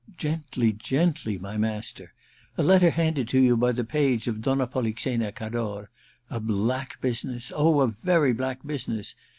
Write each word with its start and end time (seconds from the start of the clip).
* 0.07 0.17
Gently, 0.17 0.73
gently, 0.73 1.37
my 1.37 1.57
master. 1.57 2.11
A 2.57 2.63
letter 2.63 2.89
handed 2.89 3.27
to 3.27 3.39
you 3.39 3.55
by 3.55 3.71
the 3.71 3.83
page 3.83 4.27
of 4.27 4.41
Donna 4.41 4.65
Polixena 4.65 5.31
Cador.— 5.31 5.91
A 6.31 6.39
black 6.39 6.99
business! 7.01 7.51
Oh, 7.55 7.81
a 7.81 7.87
very 8.01 8.33
black 8.33 8.65
business 8.65 9.13